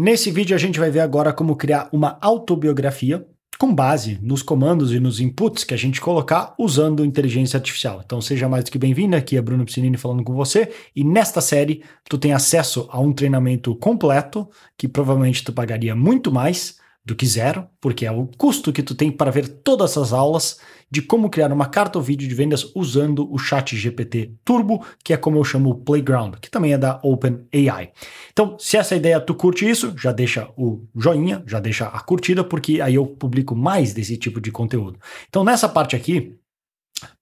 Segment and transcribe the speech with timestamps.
[0.00, 3.26] Nesse vídeo a gente vai ver agora como criar uma autobiografia
[3.58, 8.00] com base nos comandos e nos inputs que a gente colocar usando inteligência artificial.
[8.04, 11.40] Então seja mais do que bem-vindo, aqui é Bruno Piscinini falando com você, e nesta
[11.40, 16.78] série tu tem acesso a um treinamento completo, que provavelmente tu pagaria muito mais,
[17.08, 20.60] do que zero, porque é o custo que tu tem para ver todas as aulas
[20.90, 25.14] de como criar uma carta ou vídeo de vendas usando o Chat GPT Turbo, que
[25.14, 27.92] é como eu chamo o Playground, que também é da OpenAI.
[28.30, 32.44] Então, se essa ideia tu curte isso, já deixa o joinha, já deixa a curtida,
[32.44, 34.98] porque aí eu publico mais desse tipo de conteúdo.
[35.30, 36.36] Então, nessa parte aqui,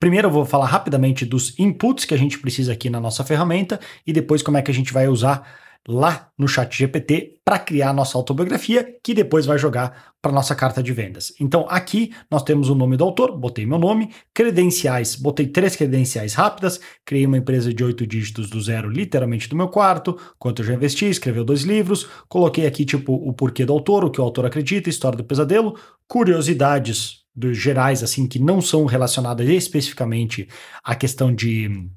[0.00, 3.78] Primeiro eu vou falar rapidamente dos inputs que a gente precisa aqui na nossa ferramenta
[4.06, 5.46] e depois como é que a gente vai usar
[5.88, 10.82] lá no chat GPT para criar nossa autobiografia, que depois vai jogar para nossa carta
[10.82, 11.32] de vendas.
[11.40, 16.34] Então aqui nós temos o nome do autor, botei meu nome, credenciais, botei três credenciais
[16.34, 20.66] rápidas, criei uma empresa de oito dígitos do zero, literalmente do meu quarto, quanto eu
[20.66, 24.24] já investi, escreveu dois livros, coloquei aqui tipo o porquê do autor, o que o
[24.24, 25.78] autor acredita, história do pesadelo,
[26.09, 30.48] curiosidades dos gerais assim que não são relacionadas especificamente
[30.82, 31.88] à questão de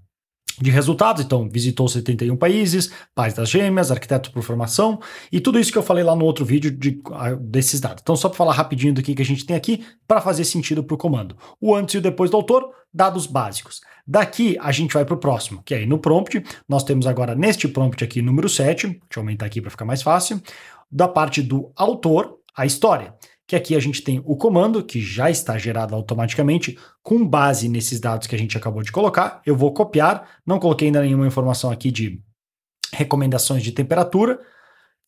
[0.62, 5.00] de resultados, então visitou 71 países, pais das gêmeas, arquiteto por formação
[5.32, 7.02] e tudo isso que eu falei lá no outro vídeo de,
[7.42, 8.02] desses dados.
[8.02, 10.84] Então, só para falar rapidinho do que, que a gente tem aqui para fazer sentido
[10.84, 11.36] para o comando.
[11.60, 13.82] O antes e o depois do autor, dados básicos.
[14.06, 16.44] Daqui a gente vai para o próximo, que é aí no prompt.
[16.68, 20.02] Nós temos agora neste prompt aqui, número 7, deixa eu aumentar aqui para ficar mais
[20.02, 20.42] fácil,
[20.92, 23.14] da parte do autor, a história
[23.50, 28.00] que aqui a gente tem o comando, que já está gerado automaticamente, com base nesses
[28.00, 29.42] dados que a gente acabou de colocar.
[29.44, 32.22] Eu vou copiar, não coloquei ainda nenhuma informação aqui de
[32.94, 34.40] recomendações de temperatura,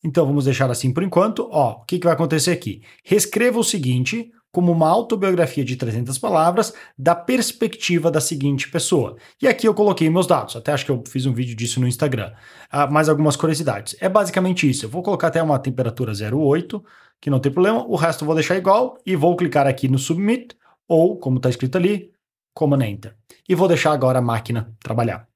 [0.02, 1.48] então vamos deixar assim por enquanto.
[1.52, 2.82] Ó, o que, que vai acontecer aqui?
[3.04, 9.16] Reescreva o seguinte como uma autobiografia de 300 palavras da perspectiva da seguinte pessoa.
[9.40, 11.88] E aqui eu coloquei meus dados, até acho que eu fiz um vídeo disso no
[11.88, 12.32] Instagram.
[12.70, 13.96] Ah, mais algumas curiosidades.
[13.98, 14.84] É basicamente isso.
[14.84, 16.84] Eu vou colocar até uma temperatura 08,
[17.20, 17.84] que não tem problema.
[17.86, 20.54] O resto eu vou deixar igual e vou clicar aqui no Submit
[20.86, 22.12] ou, como está escrito ali,
[22.54, 23.16] Command Enter.
[23.48, 25.31] E vou deixar agora a máquina trabalhar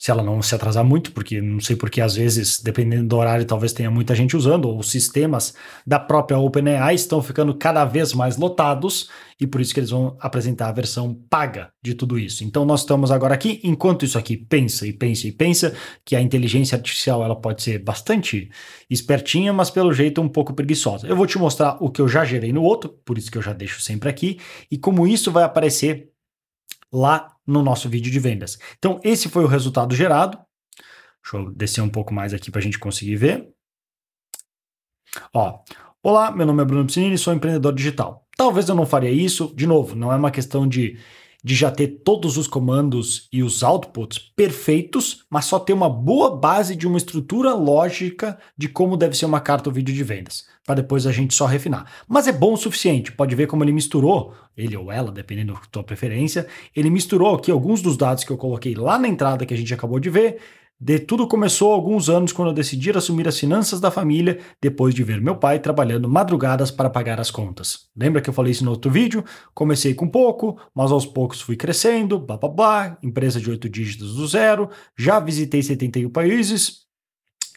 [0.00, 3.44] se ela não se atrasar muito, porque não sei porque às vezes, dependendo do horário,
[3.44, 5.52] talvez tenha muita gente usando, ou os sistemas
[5.86, 10.16] da própria OpenAI estão ficando cada vez mais lotados, e por isso que eles vão
[10.18, 12.42] apresentar a versão paga de tudo isso.
[12.44, 16.22] Então nós estamos agora aqui, enquanto isso aqui pensa e pensa e pensa, que a
[16.22, 18.48] inteligência artificial ela pode ser bastante
[18.88, 21.06] espertinha, mas pelo jeito um pouco preguiçosa.
[21.06, 23.42] Eu vou te mostrar o que eu já gerei no outro, por isso que eu
[23.42, 24.38] já deixo sempre aqui,
[24.70, 26.09] e como isso vai aparecer
[26.92, 28.58] lá no nosso vídeo de vendas.
[28.78, 30.38] Então, esse foi o resultado gerado.
[31.22, 33.48] Deixa eu descer um pouco mais aqui para a gente conseguir ver.
[35.34, 35.60] Ó,
[36.02, 38.26] olá, meu nome é Bruno Piscinini, sou empreendedor digital.
[38.36, 40.98] Talvez eu não faria isso, de novo, não é uma questão de
[41.42, 46.36] de já ter todos os comandos e os outputs perfeitos, mas só ter uma boa
[46.36, 50.44] base de uma estrutura lógica de como deve ser uma carta ou vídeo de vendas,
[50.66, 51.90] para depois a gente só refinar.
[52.06, 55.60] Mas é bom o suficiente, pode ver como ele misturou, ele ou ela, dependendo da
[55.70, 56.46] tua preferência,
[56.76, 59.72] ele misturou aqui alguns dos dados que eu coloquei lá na entrada que a gente
[59.72, 60.38] acabou de ver,
[60.82, 65.04] de tudo começou alguns anos quando eu decidi assumir as finanças da família depois de
[65.04, 67.90] ver meu pai trabalhando madrugadas para pagar as contas.
[67.94, 69.22] Lembra que eu falei isso no outro vídeo?
[69.52, 74.14] Comecei com pouco, mas aos poucos fui crescendo, blá blá blá, empresa de oito dígitos
[74.14, 76.86] do zero, já visitei 71 países,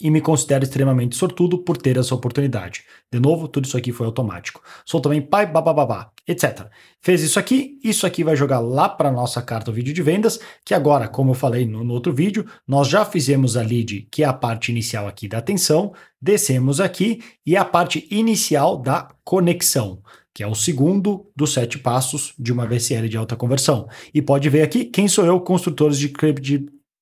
[0.01, 2.83] e me considero extremamente sortudo por ter essa oportunidade.
[3.11, 4.61] De novo, tudo isso aqui foi automático.
[4.85, 6.67] Sou também pai, bababá, etc.
[7.01, 10.39] Fez isso aqui, isso aqui vai jogar lá para nossa carta ou vídeo de vendas,
[10.65, 14.23] que agora, como eu falei no, no, outro vídeo, nós já fizemos a lead, que
[14.23, 19.09] é a parte inicial aqui da atenção, descemos aqui e é a parte inicial da
[19.23, 20.01] conexão
[20.35, 23.87] que é o segundo dos sete passos de uma VCL de alta conversão.
[24.11, 26.11] E pode ver aqui quem sou eu, construtores de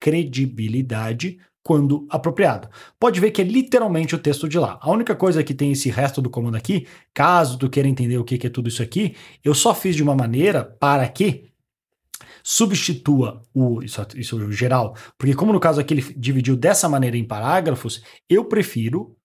[0.02, 2.70] credibilidade quando apropriado.
[3.00, 4.80] Pode ver que é literalmente o texto de lá.
[4.82, 8.24] A única coisa que tem esse resto do comando aqui, caso tu queira entender o
[8.24, 11.52] que é tudo isso aqui, eu só fiz de uma maneira para que
[12.44, 17.16] substitua o isso, isso é geral, porque como no caso aqui ele dividiu dessa maneira
[17.16, 19.16] em parágrafos, eu prefiro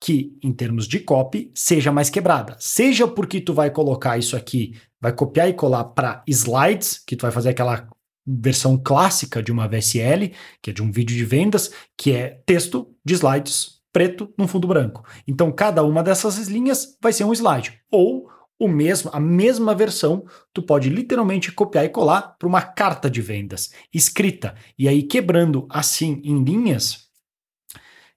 [0.00, 2.56] que em termos de copy seja mais quebrada.
[2.60, 7.22] Seja porque tu vai colocar isso aqui, vai copiar e colar para slides, que tu
[7.22, 7.88] vai fazer aquela
[8.26, 10.32] versão clássica de uma VSL,
[10.62, 14.66] que é de um vídeo de vendas, que é texto de slides preto num fundo
[14.66, 15.04] branco.
[15.26, 17.80] Então, cada uma dessas linhas vai ser um slide.
[17.90, 18.28] Ou
[18.58, 23.22] o mesmo, a mesma versão, tu pode literalmente copiar e colar para uma carta de
[23.22, 24.54] vendas escrita.
[24.76, 27.04] E aí, quebrando assim em linhas,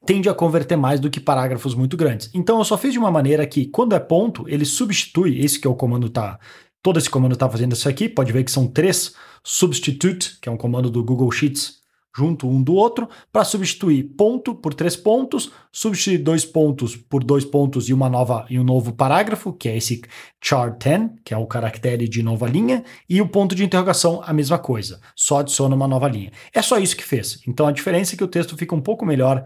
[0.05, 2.31] tende a converter mais do que parágrafos muito grandes.
[2.33, 5.67] Então, eu só fiz de uma maneira que, quando é ponto, ele substitui, esse que
[5.67, 6.39] é o comando tá.
[6.87, 9.13] Todo esse comando está fazendo isso aqui, pode ver que são três
[9.43, 11.79] substitute, que é um comando do Google Sheets,
[12.15, 17.43] junto um do outro para substituir ponto por três pontos, substituir dois pontos por dois
[17.43, 20.01] pontos e uma nova e um novo parágrafo, que é esse
[20.41, 24.31] char 10, que é o caractere de nova linha, e o ponto de interrogação a
[24.31, 26.31] mesma coisa, só adiciona uma nova linha.
[26.53, 27.41] É só isso que fez.
[27.45, 29.43] Então a diferença é que o texto fica um pouco melhor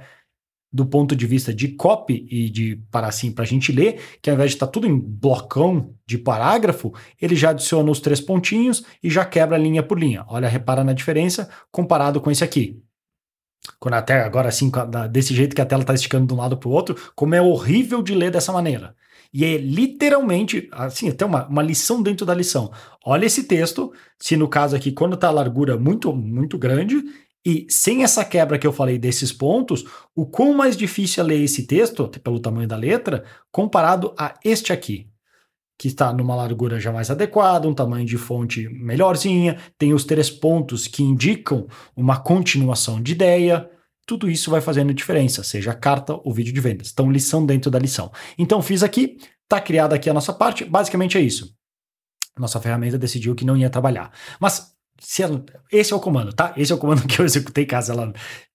[0.71, 4.29] do ponto de vista de copy e de para assim para a gente ler, que
[4.29, 8.21] ao invés de estar tá tudo em blocão de parágrafo, ele já adiciona os três
[8.21, 10.23] pontinhos e já quebra linha por linha.
[10.27, 12.81] Olha, repara na diferença comparado com esse aqui.
[13.79, 14.71] Quando até agora assim,
[15.11, 17.41] desse jeito que a tela está esticando de um lado para o outro, como é
[17.41, 18.95] horrível de ler dessa maneira.
[19.33, 22.71] E é literalmente, assim, até uma, uma lição dentro da lição.
[23.05, 27.01] Olha esse texto, se no caso aqui, quando está a largura muito, muito grande,
[27.45, 29.83] e sem essa quebra que eu falei desses pontos,
[30.15, 34.71] o quão mais difícil é ler esse texto, pelo tamanho da letra, comparado a este
[34.71, 35.09] aqui,
[35.77, 40.29] que está numa largura já mais adequada, um tamanho de fonte melhorzinha, tem os três
[40.29, 43.67] pontos que indicam uma continuação de ideia.
[44.05, 46.91] Tudo isso vai fazendo diferença, seja a carta ou vídeo de vendas.
[46.91, 48.11] Então, lição dentro da lição.
[48.37, 51.55] Então, fiz aqui, está criada aqui a nossa parte, basicamente é isso.
[52.37, 54.11] Nossa ferramenta decidiu que não ia trabalhar.
[54.39, 56.53] Mas se ela, esse é o comando, tá?
[56.55, 58.13] Esse é o comando que eu executei caso ela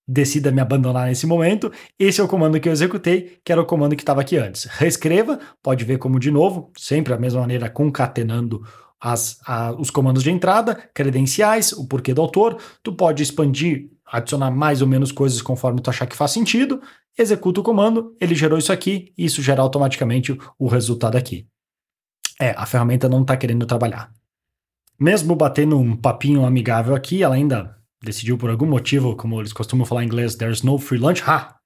[0.08, 1.72] decida me abandonar nesse momento.
[1.98, 4.64] Esse é o comando que eu executei, que era o comando que estava aqui antes.
[4.64, 8.62] Reescreva, pode ver como de novo, sempre a mesma maneira, concatenando
[9.00, 12.58] as, a, os comandos de entrada, credenciais, o porquê do autor.
[12.82, 16.80] Tu pode expandir, adicionar mais ou menos coisas conforme tu achar que faz sentido.
[17.18, 21.46] Executa o comando, ele gerou isso aqui, e isso gera automaticamente o resultado aqui.
[22.40, 24.12] É, a ferramenta não está querendo trabalhar.
[24.98, 29.86] Mesmo batendo um papinho amigável aqui, ela ainda decidiu por algum motivo, como eles costumam
[29.86, 31.22] falar em inglês, there's no free lunch.
[31.26, 31.56] Ha!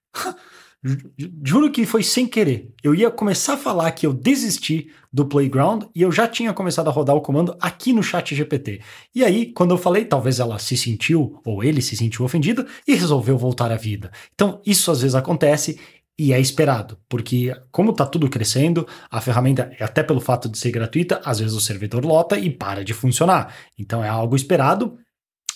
[1.44, 2.72] Juro que foi sem querer.
[2.82, 6.88] Eu ia começar a falar que eu desisti do Playground e eu já tinha começado
[6.88, 8.80] a rodar o comando aqui no chat GPT.
[9.14, 12.94] E aí, quando eu falei, talvez ela se sentiu, ou ele se sentiu ofendido e
[12.94, 14.10] resolveu voltar à vida.
[14.34, 15.78] Então, isso às vezes acontece
[16.22, 20.70] e é esperado, porque como está tudo crescendo, a ferramenta, até pelo fato de ser
[20.70, 23.54] gratuita, às vezes o servidor lota e para de funcionar.
[23.78, 24.98] Então é algo esperado,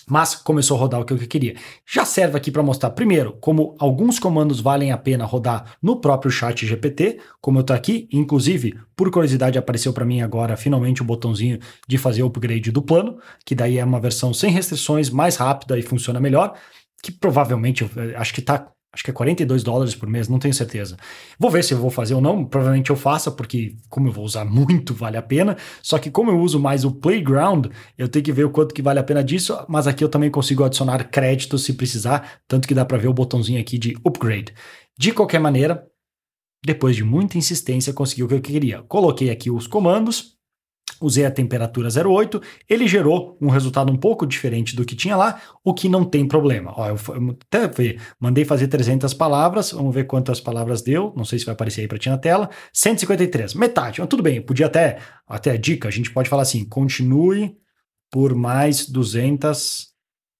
[0.09, 1.55] mas começou a rodar o que eu queria.
[1.87, 6.31] Já serve aqui para mostrar, primeiro, como alguns comandos valem a pena rodar no próprio
[6.31, 11.05] chat GPT, como eu estou aqui, inclusive, por curiosidade, apareceu para mim agora finalmente o
[11.05, 15.35] botãozinho de fazer o upgrade do plano, que daí é uma versão sem restrições, mais
[15.35, 16.55] rápida e funciona melhor,
[17.03, 17.87] que provavelmente,
[18.17, 20.95] acho que está acho que é 42 dólares por mês, não tenho certeza.
[21.37, 24.23] Vou ver se eu vou fazer ou não, provavelmente eu faça, porque como eu vou
[24.23, 25.57] usar muito, vale a pena.
[25.83, 28.81] Só que como eu uso mais o Playground, eu tenho que ver o quanto que
[28.81, 32.73] vale a pena disso, mas aqui eu também consigo adicionar créditos se precisar, tanto que
[32.73, 34.53] dá para ver o botãozinho aqui de upgrade.
[34.97, 35.85] De qualquer maneira,
[36.65, 38.81] depois de muita insistência, consegui o que eu queria.
[38.83, 40.34] Coloquei aqui os comandos,
[41.01, 45.41] usei a temperatura 08, ele gerou um resultado um pouco diferente do que tinha lá,
[45.63, 46.73] o que não tem problema.
[46.75, 46.97] Ó, eu,
[47.49, 51.53] até vi, mandei fazer 300 palavras, vamos ver quantas palavras deu, não sei se vai
[51.53, 55.87] aparecer aí para ti na tela, 153, metade, mas tudo bem, podia até, até dica,
[55.87, 57.55] a gente pode falar assim, continue
[58.11, 59.94] por mais 200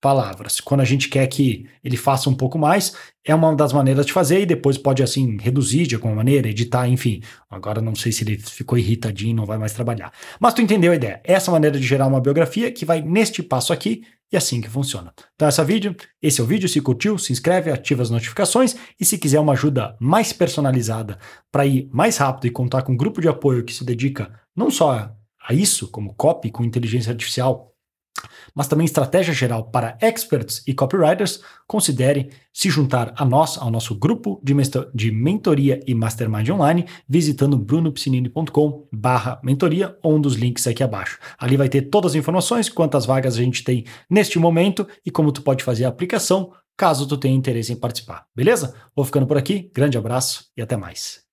[0.06, 0.62] palavras.
[0.62, 4.14] Quando a gente quer que ele faça um pouco mais, é uma das maneiras de
[4.14, 7.24] fazer e depois pode assim reduzir de alguma maneira, editar, enfim.
[7.50, 10.14] Agora não sei se ele ficou irritadinho, e não vai mais trabalhar.
[10.40, 11.20] Mas tu entendeu a ideia?
[11.24, 15.12] Essa maneira de gerar uma biografia que vai neste passo aqui e assim que funciona.
[15.34, 18.76] Então esse é vídeo, esse é o vídeo, se curtiu, se inscreve, ativa as notificações
[19.00, 21.18] e se quiser uma ajuda mais personalizada
[21.52, 24.70] para ir mais rápido e contar com um grupo de apoio que se dedica não
[24.70, 25.16] só
[25.48, 27.75] a isso, como copy com inteligência artificial,
[28.54, 33.96] mas também estratégia geral para experts e copywriters, considere se juntar a nós, ao nosso
[33.96, 40.84] grupo de, mentoria e mastermind online, visitando brunopsinini.com barra mentoria ou um dos links aqui
[40.84, 41.20] abaixo.
[41.38, 45.32] Ali vai ter todas as informações, quantas vagas a gente tem neste momento e como
[45.32, 48.26] tu pode fazer a aplicação, caso tu tenha interesse em participar.
[48.36, 48.74] Beleza?
[48.96, 51.25] Vou ficando por aqui, grande abraço e até mais.